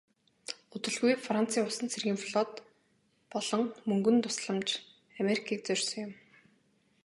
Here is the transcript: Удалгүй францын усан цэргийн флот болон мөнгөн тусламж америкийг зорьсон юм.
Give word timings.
Удалгүй 0.75 1.13
францын 1.25 1.67
усан 1.69 1.87
цэргийн 1.93 2.19
флот 2.25 2.51
болон 3.31 3.63
мөнгөн 3.89 4.17
тусламж 4.23 4.69
америкийг 5.21 5.59
зорьсон 5.67 5.99
юм. 6.05 6.11